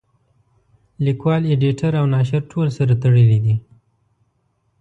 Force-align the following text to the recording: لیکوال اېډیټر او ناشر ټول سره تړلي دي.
لیکوال 1.05 1.41
اېډیټر 1.49 1.91
او 1.99 2.05
ناشر 2.13 2.41
ټول 2.51 2.67
سره 2.77 2.93
تړلي 3.03 3.37
دي. 3.45 3.55